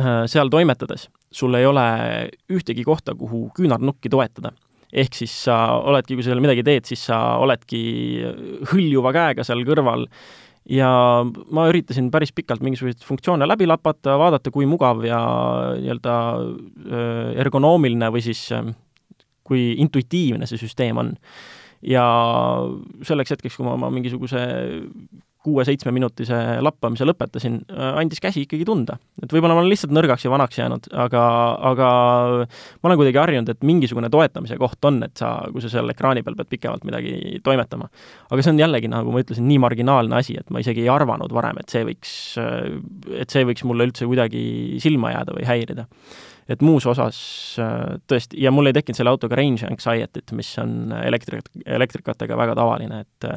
[0.00, 1.86] äh, seal toimetades sul ei ole
[2.52, 4.54] ühtegi kohta, kuhu küünarnukki toetada
[4.96, 7.80] ehk siis sa oledki, kui sa seal midagi teed, siis sa oledki
[8.70, 10.06] hõljuva käega seal kõrval
[10.70, 10.88] ja
[11.24, 15.20] ma üritasin päris pikalt mingisuguseid funktsioone läbi lapata, vaadata, kui mugav ja
[15.78, 16.16] nii-öelda
[17.42, 18.48] ergonoomiline või siis
[19.46, 21.14] kui intuitiivne see süsteem on.
[21.86, 22.02] ja
[23.06, 24.40] selleks hetkeks, kui ma oma mingisuguse
[25.46, 28.98] kuue-seitsmeminutise lappamise lõpetasin, andis käsi ikkagi tunda.
[29.22, 31.22] et võib-olla ma olen lihtsalt nõrgaks ja vanaks jäänud, aga,
[31.70, 31.88] aga
[32.46, 36.24] ma olen kuidagi harjunud, et mingisugune toetamise koht on, et sa, kui sa seal ekraani
[36.26, 37.90] peal pead pikemalt midagi toimetama.
[38.30, 41.34] aga see on jällegi, nagu ma ütlesin, nii marginaalne asi, et ma isegi ei arvanud
[41.34, 42.14] varem, et see võiks,
[43.16, 44.46] et see võiks mulle üldse kuidagi
[44.82, 45.86] silma jääda või häirida
[46.50, 47.18] et muus osas
[48.06, 53.02] tõesti, ja mul ei tekkinud selle autoga range anxiety't, mis on elektrik, elektrikatega väga tavaline,
[53.02, 53.28] et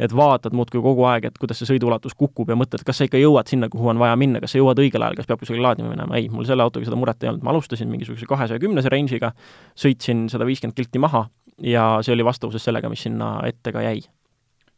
[0.00, 3.20] et vaatad muudkui kogu aeg, et kuidas see sõiduulatus kukub ja mõtled, kas sa ikka
[3.20, 5.92] jõuad sinna, kuhu on vaja minna, kas sa jõuad õigel ajal, kas peab kusagile laadima
[5.92, 9.32] minema, ei, mul selle autoga seda muret ei olnud, ma alustasin mingisuguse kahesaja kümnese range'iga,
[9.78, 11.26] sõitsin sada viiskümmend kilti maha
[11.62, 14.02] ja see oli vastavuses sellega, mis sinna ette ka jäi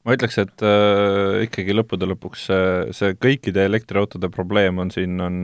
[0.07, 5.40] ma ütleks, et äh, ikkagi lõppude lõpuks see, see kõikide elektriautode probleem on siin, on,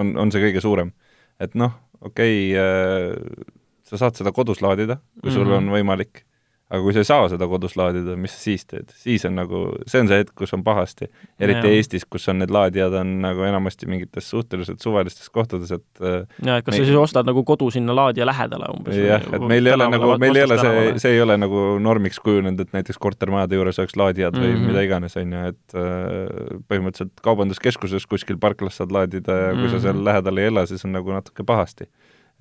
[0.00, 0.90] on, on see kõige suurem.
[1.38, 3.54] et noh, okei okay, äh,,
[3.88, 5.68] sa saad seda kodus laadida, kui sul mm -hmm.
[5.68, 6.24] on võimalik
[6.68, 8.90] aga kui sa ei saa seda kodus laadida, mis sa siis teed?
[9.00, 11.08] siis on nagu, see on see hetk, kus on pahasti.
[11.40, 16.02] eriti ja, Eestis, kus on need laadijad on nagu enamasti mingites suhteliselt suvalistes kohtades, et
[16.02, 16.82] äh, ja, et kas me...
[16.82, 18.98] sa siis ostad nagu kodu sinna laadija lähedale umbes?
[19.00, 22.20] jah, et meil ei ole nagu, meil ei ole see, see ei ole nagu normiks
[22.24, 24.72] kujunenud, et näiteks kortermajade juures oleks laadijad või mm -hmm.
[24.72, 29.66] mida iganes, on ju, et äh, põhimõtteliselt kaubanduskeskuses kuskil parklas saad laadida ja kui mm
[29.66, 29.78] -hmm.
[29.78, 30.04] sa seal mhm.
[30.04, 31.88] lähedal ei ela, siis on nagu natuke pahasti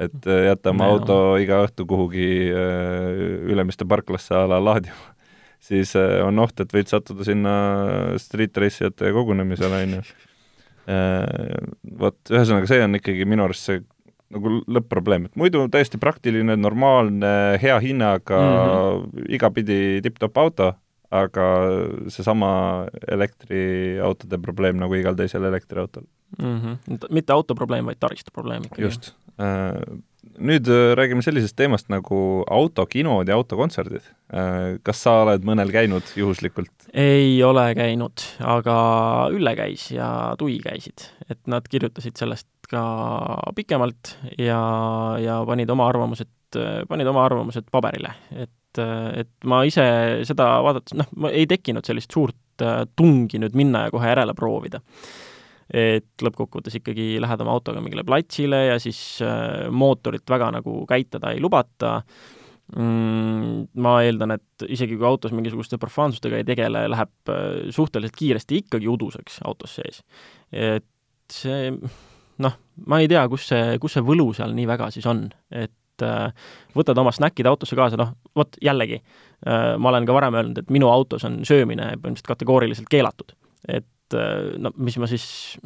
[0.01, 5.13] et äh, jätta oma auto iga õhtu kuhugi äh, Ülemiste parklasse a la laadima,
[5.67, 7.57] siis äh, on oht, et võid sattuda sinna
[8.21, 10.07] street race ijate kogunemisele, on ju.
[11.99, 13.81] Vot, ühesõnaga, see on ikkagi minu arust see
[14.31, 17.29] nagu lõpp-probleem, et muidu täiesti praktiline, normaalne,
[17.59, 19.25] hea hinnaga mm, -hmm.
[19.35, 20.69] igapidi tipp-topp auto,
[21.11, 21.47] aga
[22.11, 22.49] seesama
[23.07, 26.03] elektriautode probleem nagu igal teisel elektriautol
[26.37, 26.59] mm.
[26.61, 27.07] -hmm.
[27.09, 28.83] mitte auto probleem, vaid taristu probleem ikkagi.
[28.83, 29.13] just.
[29.37, 29.99] Äh,
[30.37, 34.01] nüüd äh, räägime sellisest teemast nagu autokinod ja autokontserdid.
[34.33, 36.71] Äh, kas sa oled mõnel käinud juhuslikult?
[36.93, 38.77] ei ole käinud, aga
[39.31, 42.83] Ülle käis ja Tui käisid, et nad kirjutasid sellest ka
[43.55, 44.61] pikemalt ja,
[45.21, 46.31] ja panid oma arvamused,
[46.89, 49.85] panid oma arvamused paberile, et et ma ise
[50.27, 52.35] seda vaadates, noh, ei tekkinud sellist suurt
[52.97, 54.81] tungi nüüd minna ja kohe järele proovida.
[55.67, 61.33] Et lõppkokkuvõttes ikkagi lähed oma autoga mingile platsile ja siis äh, mootorit väga nagu käitada
[61.35, 61.99] ei lubata.
[62.75, 67.43] Mm,, ma eeldan, et isegi kui autos mingisuguste profaansustega ei tegele, läheb äh,
[67.75, 70.01] suhteliselt kiiresti ikkagi uduseks autos sees.
[70.51, 70.87] et
[71.31, 71.71] see,
[72.43, 75.75] noh, ma ei tea, kus see, kus see võlu seal nii väga siis on, et
[76.05, 79.01] äh, võtad oma snäkid autosse kaasa, noh, vot jällegi,
[79.45, 83.35] ma olen ka varem öelnud, et minu autos on söömine põhimõtteliselt kategooriliselt keelatud.
[83.69, 85.57] et et äh, no mis ma siis,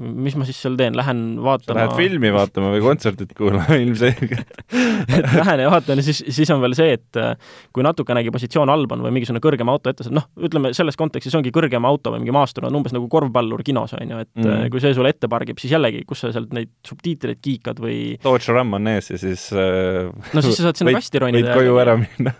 [0.00, 4.54] mis ma siis seal teen, lähen vaatama lähed filmi vaatama või kontsertit kuulama ilmselgelt.
[5.16, 7.34] Et lähen ja vaatan ja siis, siis on veel see, et äh,
[7.74, 11.52] kui natukenegi positsioon halb on või mingisugune kõrgem auto ette noh, ütleme selles kontekstis ongi
[11.54, 14.82] kõrgem auto või mingi maastur on umbes nagu korvpallur kinos, on ju, et mm kui
[14.82, 18.76] see sulle ette pargib, siis jällegi, kus sa sealt neid subtiitreid kiikad või Dodge Ram
[18.76, 21.50] on ees ja siis äh, no siis sa saad sinna kasti ronida.
[21.50, 22.34] võid koju ära minna.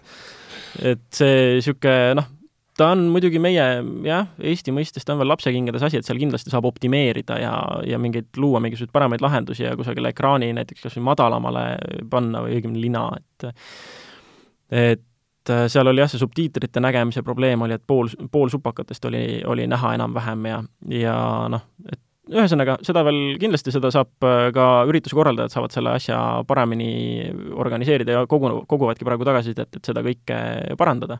[0.86, 2.28] Et see niisugune noh,
[2.80, 3.64] ta on muidugi meie
[4.06, 7.54] jah, Eesti mõistes ta on veel lapsekingades asi, et seal kindlasti saab optimeerida ja,
[7.86, 11.64] ja mingeid, luua mingisuguseid paremaid lahendusi ja kusagile ekraani näiteks kas või madalamale
[12.10, 13.50] panna või õigemini lina, et
[14.70, 19.66] et seal oli jah, see subtiitrite nägemise probleem oli, et pool, pool supakatest oli, oli
[19.68, 20.60] näha enam-vähem ja,
[20.94, 21.14] ja
[21.52, 24.12] noh, et ühesõnaga, seda veel, kindlasti seda saab
[24.54, 26.92] ka ürituse korraldajad saavad selle asja paremini
[27.58, 30.38] organiseerida ja kogu, koguvadki praegu tagasisidet, et seda kõike
[30.78, 31.18] parandada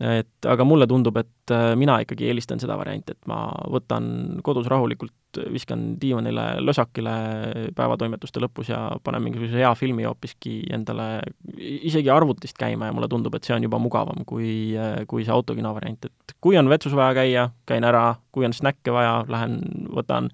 [0.00, 4.68] et aga mulle tundub, et äh, mina ikkagi eelistan seda varianti, et ma võtan kodus
[4.72, 5.12] rahulikult,
[5.52, 7.12] viskan diivanile lösakile
[7.76, 11.06] päevatoimetuste lõpus ja panen mingisuguse hea filmi hoopiski endale
[11.56, 15.34] isegi arvutist käima ja mulle tundub, et see on juba mugavam kui, äh, kui see
[15.34, 19.60] autokino variant, et kui on vetsus vaja käia, käin ära, kui on snäkke vaja, lähen
[19.92, 20.32] võtan,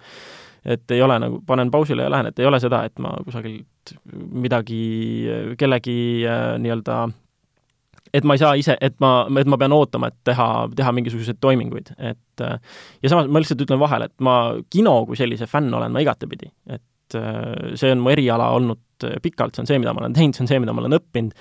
[0.67, 3.97] et ei ole nagu, panen pausile ja lähen, et ei ole seda, et ma kusagilt
[4.15, 4.85] midagi,
[5.59, 5.99] kellegi
[6.31, 7.09] äh, nii-öelda
[8.15, 11.41] et ma ei saa ise, et ma, et ma pean ootama, et teha, teha mingisuguseid
[11.43, 14.37] toiminguid, et ja samas ma lihtsalt ütlen vahele, et ma
[14.73, 17.19] kino kui sellise fänn olen ma igatepidi, et
[17.79, 20.51] see on mu eriala olnud pikalt, see on see, mida ma olen teinud, see on
[20.51, 21.37] see, mida ma olen õppinud,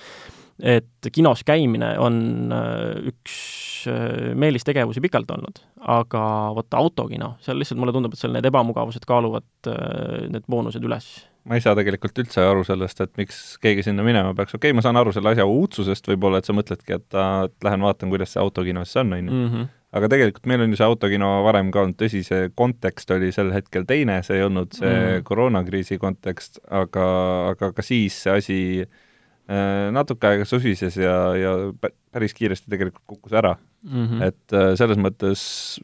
[0.78, 2.20] et kinos käimine on
[3.12, 3.38] üks
[4.36, 5.62] meelistegevusi pikalt olnud,
[5.94, 6.22] aga
[6.58, 9.72] vot autokino, seal lihtsalt mulle tundub, et seal need ebamugavused kaaluvad
[10.34, 11.12] need boonused üles
[11.48, 14.78] ma ei saa tegelikult üldse aru sellest, et miks keegi sinna minema peaks, okei okay,,
[14.78, 18.36] ma saan aru selle asja uudsusest võib-olla, et sa mõtledki, et, et lähen vaatan, kuidas
[18.36, 19.42] see autokinos on, on ju.
[19.48, 19.74] Mhm.
[19.98, 23.54] aga tegelikult meil on ju see autokino varem ka olnud, tõsi, see kontekst oli sel
[23.56, 25.28] hetkel teine, see ei olnud see mm -hmm.
[25.30, 27.06] koroonakriisi kontekst, aga,
[27.54, 31.54] aga ka siis see asi äh, natuke aega susises ja, ja
[32.12, 34.06] päris kiiresti tegelikult kukkus ära mm.
[34.06, 34.24] -hmm.
[34.28, 35.80] et äh, selles mõttes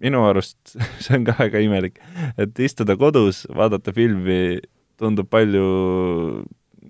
[0.00, 2.00] minu arust see on ka väga imelik,
[2.40, 4.60] et istuda kodus, vaadata filmi
[5.00, 5.66] tundub palju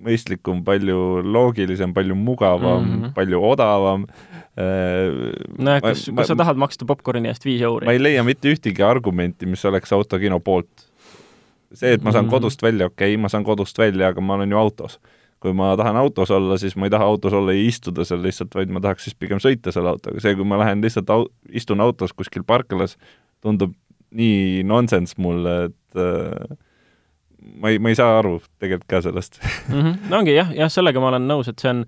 [0.01, 3.14] mõistlikum, palju loogilisem, palju mugavam mm, -hmm.
[3.14, 4.07] palju odavam.
[4.57, 7.87] Äh, nojah, kas, kas sa tahad maksta popkorni eest viis euri?
[7.87, 10.88] ma ei leia mitte ühtegi argumenti, mis oleks autokino poolt.
[11.73, 12.31] see, et ma saan mm -hmm.
[12.31, 14.99] kodust välja, okei okay,, ma saan kodust välja, aga ma olen ju autos
[15.40, 18.55] kui ma tahan autos olla, siis ma ei taha autos olla ja istuda seal lihtsalt,
[18.55, 21.81] vaid ma tahaks siis pigem sõita selle autoga, see, kui ma lähen lihtsalt au-, istun
[21.81, 22.98] autos kuskil parklas,
[23.44, 23.72] tundub
[24.16, 26.59] nii nonsense mulle, et äh,
[27.61, 29.81] ma ei, ma ei saa aru tegelikult ka sellest mm.
[29.81, 30.11] -hmm.
[30.11, 31.85] no ongi jah, jah, sellega ma olen nõus, et see on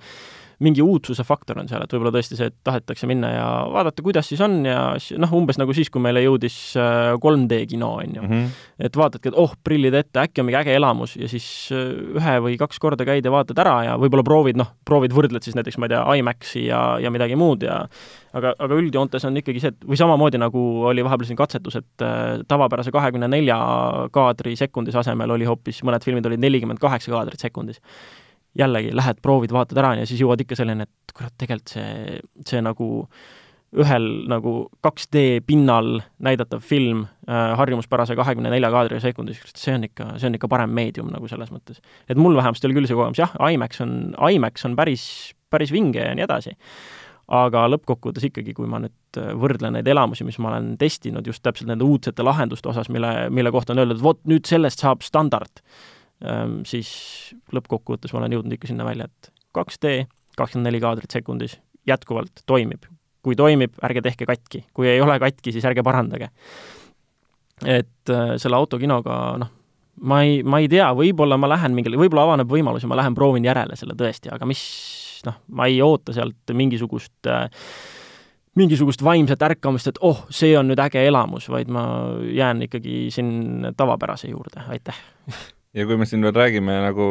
[0.62, 4.29] mingi uudsuse faktor on seal, et võib-olla tõesti see, et tahetakse minna ja vaadata, kuidas
[4.31, 4.79] siis on ja
[5.20, 8.31] noh, umbes nagu siis, kui meile jõudis 3D äh, kino, on ju mm.
[8.31, 8.62] -hmm.
[8.88, 12.37] et vaatadki, et oh, prillid ette, äkki on mingi äge elamus ja siis äh, ühe
[12.46, 15.79] või kaks korda käid ja vaatad ära ja võib-olla proovid, noh, proovid, võrdled siis näiteks,
[15.79, 17.83] ma ei tea, IMAX-i ja, ja midagi muud ja
[18.33, 22.07] aga, aga üldjoontes on ikkagi see, et või samamoodi nagu oli vahepeal siin katsetus, et
[22.07, 23.59] äh, tavapärase kahekümne nelja
[24.12, 27.83] kaadri sekundis asemel oli hoopis, mõned filmid olid nelikümmend kaheksa kaadrit sekundis
[28.59, 32.61] jällegi lähed, proovid, vaatad ära ja siis jõuad ikka selleni, et kurat, tegelikult see, see
[32.65, 32.88] nagu
[33.73, 34.53] ühel nagu
[34.85, 40.37] 2D pinnal näidatav film äh, harjumuspärase kahekümne nelja kaadri sekundis, see on ikka, see on
[40.37, 41.81] ikka parem meedium nagu selles mõttes.
[42.09, 43.95] et mul vähemasti oli küll see kogemus, jah, IMAX on,
[44.29, 45.07] IMAX on päris,
[45.51, 46.53] päris vinge ja nii edasi,
[47.33, 51.45] aga lõppkokkuvõttes ikkagi, kui ma nüüd äh, võrdlen neid elamusi, mis ma olen testinud just
[51.47, 55.65] täpselt nende uudsete lahenduste osas, mille, mille kohta on öeldud, vot nüüd sellest saab standard,
[56.69, 56.91] siis
[57.55, 59.95] lõppkokkuvõttes ma olen jõudnud ikka sinna välja, et 2D,
[60.39, 61.59] kakskümmend neli kaadrit sekundis,
[61.89, 62.89] jätkuvalt toimib.
[63.23, 66.31] kui toimib, ärge tehke katki, kui ei ole katki, siis ärge parandage.
[67.67, 69.51] et äh, selle autokinoga, noh,
[70.01, 73.15] ma ei, ma ei tea, võib-olla ma lähen mingile, võib-olla avaneb võimalus ja ma lähen
[73.15, 74.63] proovin järele selle tõesti, aga mis
[75.27, 77.47] noh, ma ei oota sealt mingisugust äh,
[78.59, 81.85] mingisugust vaimset ärkamist, et oh, see on nüüd äge elamus, vaid ma
[82.27, 84.99] jään ikkagi siin tavapärase juurde, aitäh.
[85.77, 87.07] ja kui me siin veel räägime nagu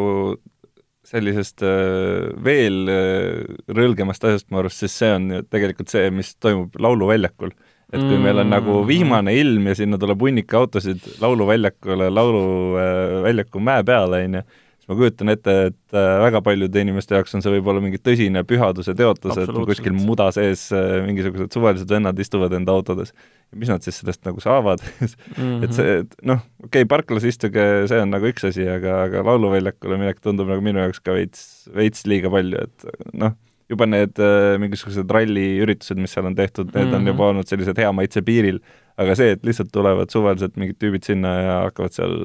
[1.08, 3.43] sellisest äh, veel äh,
[3.74, 7.54] rõlgemast asjast mu arust, siis see on tegelikult see, mis toimub lauluväljakul.
[7.91, 8.88] et kui meil on nagu mm.
[8.88, 14.43] vihmane ilm ja sinna tuleb hunnik autosid lauluväljakule, lauluväljaku mäe peale, on ju,
[14.91, 18.95] ma kujutan ette, et äh, väga paljude inimeste jaoks on see võib-olla mingi tõsine pühaduse
[18.97, 23.13] teotus, et kuskil muda sees äh, mingisugused suvalised vennad istuvad enda autodes.
[23.56, 25.63] mis nad siis sellest nagu saavad mm -hmm.
[25.63, 29.23] et see, et noh, okei okay,, parklas istuge, see on nagu üks asi, aga, aga
[29.27, 33.36] lauluväljakule minek tundub nagu minu jaoks ka veits, veits liiga palju, et noh,
[33.71, 36.95] juba need äh, mingisugused ralliüritused, mis seal on tehtud, need mm -hmm.
[36.95, 38.60] on juba olnud sellised hea maitse piiril
[38.99, 42.15] aga see, et lihtsalt tulevad suvaliselt mingid tüübid sinna ja hakkavad seal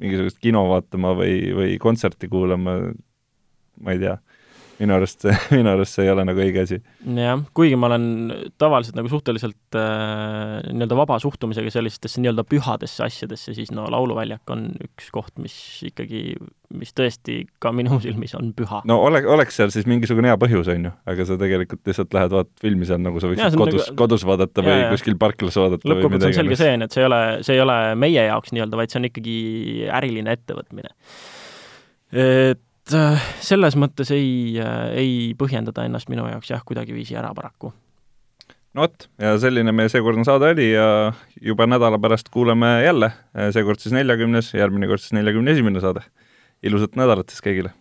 [0.00, 2.78] mingisugust kino vaatama või, või kontserti kuulama,
[3.82, 4.16] ma ei tea
[4.80, 6.78] minu arust see, minu arust see ei ole nagu õige asi.
[7.18, 8.06] jah, kuigi ma olen
[8.60, 14.70] tavaliselt nagu suhteliselt äh, nii-öelda vaba suhtumisega sellistesse nii-öelda pühadesse asjadesse, siis no Lauluväljak on
[14.86, 15.54] üks koht, mis
[15.88, 16.36] ikkagi,
[16.78, 18.82] mis tõesti ka minu silmis on püha.
[18.88, 22.36] no ole, oleks seal siis mingisugune hea põhjus, on ju, aga sa tegelikult lihtsalt lähed
[22.38, 24.90] vaatad filmi seal, nagu sa võiksid kodus nagu..., kodus vaadata või ja, ja.
[24.96, 26.40] kuskil parklas vaadata või midagi.
[26.40, 29.02] selge see on, et see ei ole, see ei ole meie jaoks nii-öelda, vaid see
[29.02, 29.38] on ikkagi
[30.00, 30.94] äriline ettevõtmine.
[32.12, 37.16] et et äh, selles mõttes ei, äh, ei põhjenda ta ennast minu jaoks jah, kuidagiviisi
[37.18, 37.72] ära paraku.
[38.74, 43.12] no vot, ja selline meie seekordne saade oli ja juba nädala pärast kuuleme jälle,
[43.54, 46.04] seekord siis neljakümnes, järgmine kord siis neljakümne esimene saade.
[46.62, 47.74] ilusat nädalat siis kõigile!